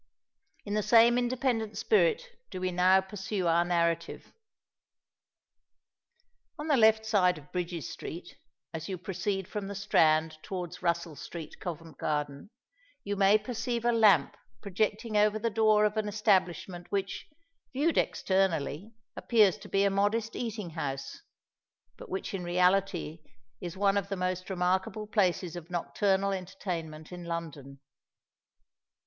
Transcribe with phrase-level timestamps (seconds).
[0.65, 4.33] In the same independent spirit do we now pursue our narrative.
[6.57, 8.35] On the left hand side of Brydges Street,
[8.73, 12.49] as you proceed from the Strand towards Russell Street, Covent Garden,
[13.03, 17.27] you may perceive a lamp projecting over the door of an establishment which,
[17.71, 21.21] viewed externally, appears to be a modest eating house;
[21.95, 23.19] but which in reality
[23.61, 27.79] is one of the most remarkable places of nocturnal entertainment in London.